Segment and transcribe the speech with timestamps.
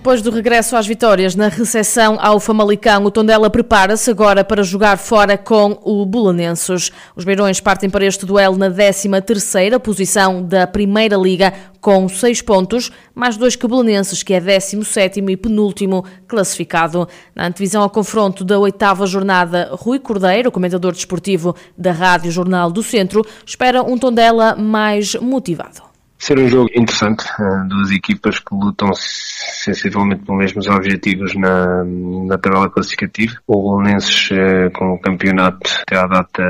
[0.00, 4.96] Depois do regresso às vitórias na recepção ao Famalicão, o Tondela prepara-se agora para jogar
[4.96, 6.90] fora com o Bulanenses.
[7.14, 12.90] Os Beirões partem para este duelo na 13ª posição da Primeira Liga com 6 pontos,
[13.14, 17.06] mais dois que o Belenenses, que é 17º e penúltimo classificado.
[17.34, 22.82] Na antevisão ao confronto da oitava jornada, Rui Cordeiro, comentador desportivo da Rádio Jornal do
[22.82, 25.89] Centro, espera um Tondela mais motivado
[26.20, 32.36] ser um jogo interessante, eh, duas equipas que lutam sensivelmente pelos mesmos objetivos na, na
[32.38, 33.34] tabela classificativa.
[33.46, 36.42] O Bolonenses eh, com o campeonato até à data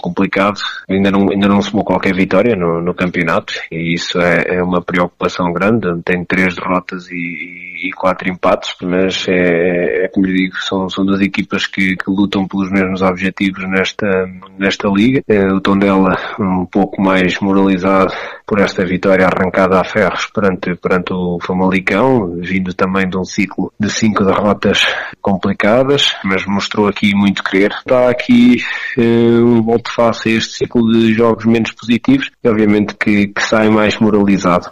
[0.00, 4.62] complicado, ainda não, ainda não somou qualquer vitória no, no campeonato e isso é, é,
[4.62, 10.44] uma preocupação grande, tem três derrotas e, e quatro empates, mas é, é como lhe
[10.44, 15.22] digo, são, são duas equipas que, que lutam pelos mesmos objetivos nesta, nesta liga.
[15.28, 18.12] Eh, o Tondela um pouco mais moralizado
[18.48, 23.70] por esta vitória arrancada a ferros perante, perante o Famalicão, vindo também de um ciclo
[23.78, 24.86] de cinco derrotas
[25.20, 27.72] complicadas, mas mostrou aqui muito querer.
[27.72, 28.56] Está aqui
[28.96, 33.42] eh, um volto face a este ciclo de jogos menos positivos e obviamente que, que
[33.42, 34.70] sai mais moralizado.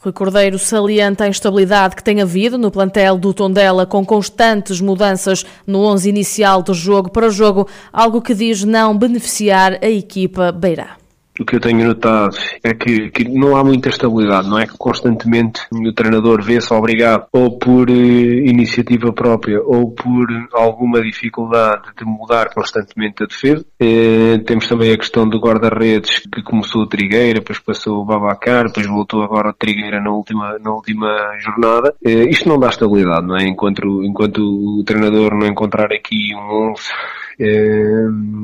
[0.00, 5.44] Rui Cordeiro salienta a instabilidade que tem havido no plantel do Tondela com constantes mudanças
[5.66, 10.97] no 11 inicial do jogo para jogo, algo que diz não beneficiar a equipa beirá
[11.40, 14.76] o que eu tenho notado é que, que, não há muita estabilidade, não é que
[14.76, 22.04] constantemente o treinador vê-se obrigado ou por uh, iniciativa própria ou por alguma dificuldade de
[22.04, 23.64] mudar constantemente a defesa.
[23.80, 28.66] Uh, temos também a questão do guarda-redes que começou o Trigueira, depois passou o Babacar,
[28.66, 31.94] depois voltou agora o Trigueira na última, na última jornada.
[32.04, 33.44] Uh, isto não dá estabilidade, não é?
[33.44, 37.17] Enquanto, enquanto o treinador não encontrar aqui um 11 Ehm,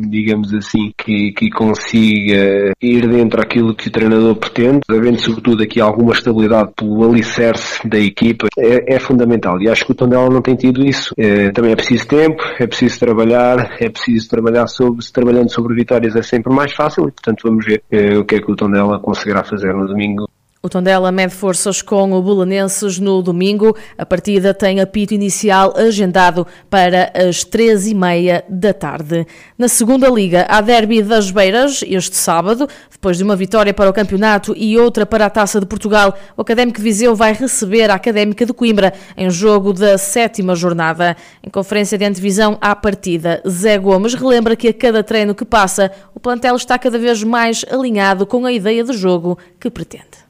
[0.09, 5.81] digamos assim, que, que consiga ir dentro daquilo que o treinador pretende, havendo sobretudo aqui
[5.81, 9.61] alguma estabilidade pelo alicerce da equipa, é, é fundamental.
[9.61, 11.13] E acho que o Tondela não tem tido isso.
[11.19, 16.17] É, também é preciso tempo, é preciso trabalhar, é preciso trabalhar sobre, trabalhando sobre vitórias
[16.17, 18.99] é sempre mais fácil e, portanto, vamos ver é, o que é que o Tondela
[19.01, 20.27] conseguirá fazer no domingo
[20.65, 23.77] o Tondela mede forças com o Belenenses no domingo.
[23.99, 29.27] A partida tem apito inicial agendado para as três e meia da tarde.
[29.59, 32.67] Na segunda liga, há derby das Beiras este sábado.
[32.91, 36.41] Depois de uma vitória para o campeonato e outra para a Taça de Portugal, o
[36.41, 41.15] Académico Viseu vai receber a Académica de Coimbra em jogo da sétima jornada.
[41.43, 45.93] Em conferência de antevisão à partida, Zé Gomes relembra que a cada treino que passa,
[46.15, 50.24] o plantel está cada vez mais alinhado com a ideia de jogo que pretende.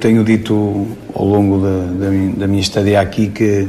[0.00, 3.68] Tenho dito ao longo da, da, minha, da minha estadia aqui que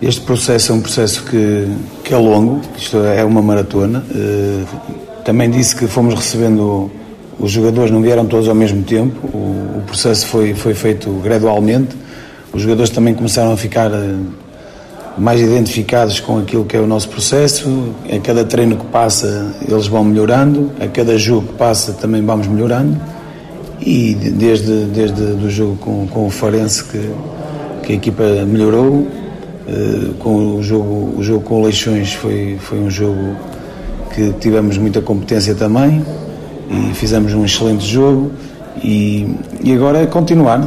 [0.00, 1.66] este processo é um processo que,
[2.04, 4.04] que é longo, isto é uma maratona.
[4.10, 4.66] Uh,
[5.24, 6.90] também disse que fomos recebendo,
[7.40, 11.96] os jogadores não vieram todos ao mesmo tempo, o, o, processo foi, foi feito gradualmente.
[12.52, 14.26] Os jogadores também começaram a ficar uh,
[15.16, 17.94] mais identificados com aquilo que é o nosso processo.
[18.14, 22.46] A cada treino que passa, eles vão melhorando, a cada jogo que passa, também vamos
[22.46, 23.00] melhorando
[23.80, 27.10] e desde, desde do jogo com, com o Farense que,
[27.82, 29.06] que a equipa melhorou,
[29.68, 33.36] uh, com o jogo, o jogo com o Leixões foi, foi um jogo
[34.14, 36.04] que tivemos muita competência também
[36.70, 38.32] e fizemos um excelente jogo
[38.82, 40.60] e, e agora é continuar.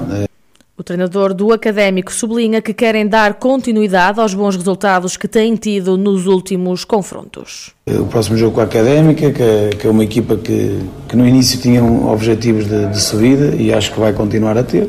[0.82, 5.96] O treinador do Académico sublinha que querem dar continuidade aos bons resultados que têm tido
[5.96, 7.70] nos últimos confrontos.
[7.88, 11.28] O próximo jogo com a Académica, que é, que é uma equipa que, que no
[11.28, 14.88] início tinha objetivos de, de, subida e acho que vai continuar a ter.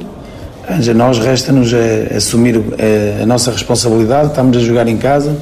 [0.66, 1.75] A nós resta-nos
[2.16, 5.36] assumir é, a nossa responsabilidade, estamos a jogar em casa,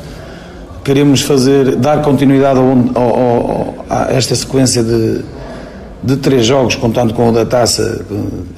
[0.83, 2.59] queremos fazer, dar continuidade
[3.89, 5.23] a esta sequência de
[6.03, 8.05] de três jogos, contando com o da taça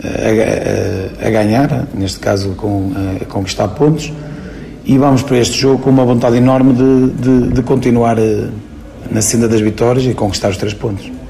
[0.03, 4.13] a, a, a ganhar, neste caso com, a, conquistar pontos,
[4.85, 8.49] e vamos para este jogo com uma vontade enorme de, de, de continuar eh,
[9.11, 11.22] na senda das vitórias e conquistar os três pontos.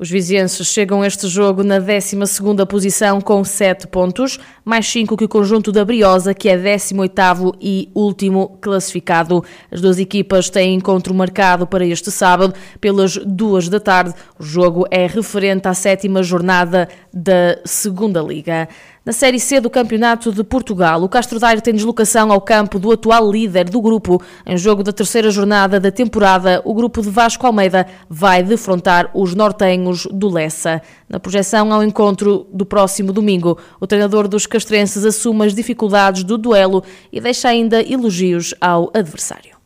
[0.00, 5.24] Os vizienses chegam a este jogo na 12ª posição com 7 pontos, mais 5 que
[5.24, 9.44] o conjunto da Briosa, que é 18º e último classificado.
[9.70, 14.14] As duas equipas têm encontro marcado para este sábado pelas 2 da tarde.
[14.38, 18.70] O jogo é referente à sétima jornada da Segunda Liga.
[19.02, 22.92] Na Série C do Campeonato de Portugal, o Castro Daire tem deslocação ao campo do
[22.92, 24.22] atual líder do grupo.
[24.44, 29.34] Em jogo da terceira jornada da temporada, o grupo de Vasco Almeida vai defrontar os
[29.34, 30.82] nortenhos do Lessa.
[31.08, 36.36] Na projeção ao encontro do próximo domingo, o treinador dos castrenses assume as dificuldades do
[36.36, 39.56] duelo e deixa ainda elogios ao adversário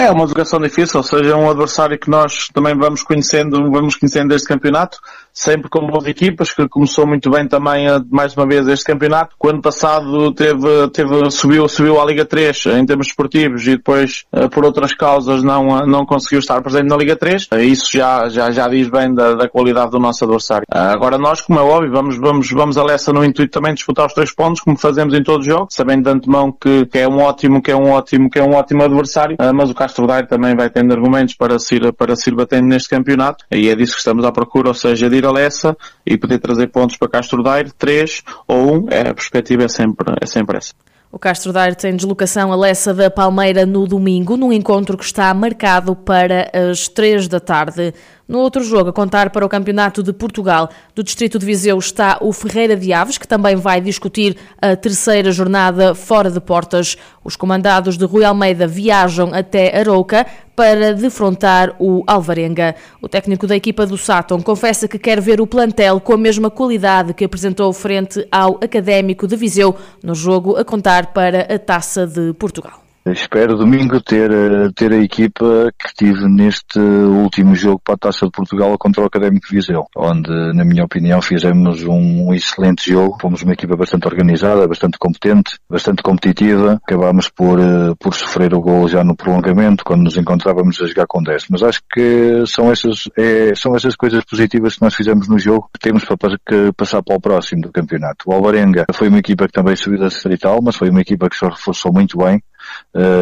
[0.00, 3.94] É uma jogação difícil, ou seja, é um adversário que nós também vamos conhecendo, vamos
[3.94, 4.98] conhecendo este campeonato,
[5.32, 9.34] sempre com boas equipas, que começou muito bem também mais uma vez este campeonato.
[9.38, 14.24] O ano passado teve, teve, subiu, subiu à Liga 3 em termos esportivos e depois
[14.32, 17.48] eh, por outras causas não, eh, não conseguiu estar presente na Liga 3.
[17.52, 20.66] Eh, isso já, já, já diz bem da, da qualidade do nosso adversário.
[20.70, 24.06] Agora nós, como é óbvio, vamos, vamos, vamos a Lessa no intuito também de disputar
[24.06, 27.08] os três pontos, como fazemos em todos os jogos, sabendo de antemão que, que é
[27.08, 30.26] um ótimo, que é um ótimo, que é um ótimo adversário, mas o Castro Daire
[30.26, 33.74] também vai tendo argumentos para se ir, para se ir batendo neste campeonato e é
[33.74, 36.96] disso que estamos à procura, ou seja, de ir a Lessa e poder trazer pontos
[36.96, 40.74] para Castro Daire, três ou um, é, a perspectiva é sempre, é sempre essa.
[41.12, 45.34] O Castro Daire tem deslocação a Lessa da Palmeira no domingo, num encontro que está
[45.34, 47.92] marcado para as três da tarde.
[48.30, 52.16] No outro jogo, a contar para o Campeonato de Portugal do Distrito de Viseu está
[52.20, 56.96] o Ferreira de Aves, que também vai discutir a terceira jornada fora de portas.
[57.24, 60.24] Os comandados de Rui Almeida viajam até Arouca
[60.54, 62.76] para defrontar o Alvarenga.
[63.02, 66.52] O técnico da equipa do Saturn confessa que quer ver o plantel com a mesma
[66.52, 69.74] qualidade que apresentou frente ao Académico de Viseu
[70.04, 72.89] no jogo a contar para a Taça de Portugal.
[73.06, 78.26] Espero domingo ter, eh, ter a equipa que tive neste último jogo para a Taça
[78.26, 83.16] de Portugal contra o Académico Viseu, onde, na minha opinião, fizemos um excelente jogo.
[83.18, 86.78] Fomos uma equipa bastante organizada, bastante competente, bastante competitiva.
[86.86, 91.06] Acabámos por, eh, por sofrer o gol já no prolongamento, quando nos encontrávamos a jogar
[91.06, 91.46] com 10.
[91.48, 95.70] Mas acho que são essas, é, são essas coisas positivas que nós fizemos no jogo
[95.72, 98.24] que temos para, para passar para o próximo do campeonato.
[98.26, 101.36] O Alvarenga foi uma equipa que também subiu da Distrital, mas foi uma equipa que
[101.36, 102.42] se reforçou muito bem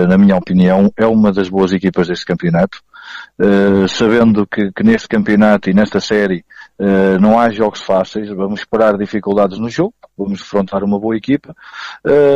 [0.09, 2.79] na minha opinião, é uma das boas equipas deste campeonato.
[3.41, 6.45] Uh, sabendo que, que, neste campeonato e nesta série
[6.79, 11.55] uh, não há jogos fáceis, vamos esperar dificuldades no jogo, vamos enfrentar uma boa equipa,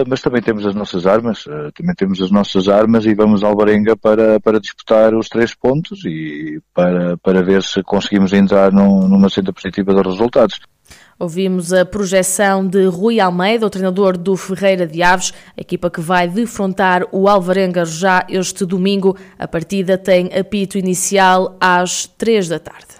[0.07, 1.45] mas também temos as nossas armas,
[1.75, 6.05] também temos as nossas armas e vamos ao Barenga para, para disputar os três pontos
[6.05, 10.61] e para, para ver se conseguimos entrar num, numa senda positiva dos resultados.
[11.23, 16.01] Ouvimos a projeção de Rui Almeida, o treinador do Ferreira de Aves, a equipa que
[16.01, 19.17] vai defrontar o Alvarenga já este domingo.
[19.39, 22.97] A partida tem apito inicial às três da tarde.